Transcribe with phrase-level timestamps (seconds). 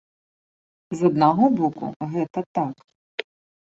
[0.97, 1.85] З аднаго боку,
[2.19, 2.75] гэта так.